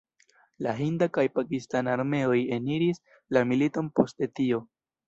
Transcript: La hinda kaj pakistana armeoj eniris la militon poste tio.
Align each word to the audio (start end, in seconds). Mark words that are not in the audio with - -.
La 0.67 0.71
hinda 0.79 1.09
kaj 1.17 1.25
pakistana 1.35 1.93
armeoj 1.99 2.39
eniris 2.59 3.05
la 3.39 3.47
militon 3.53 3.97
poste 4.01 4.35
tio. 4.41 4.69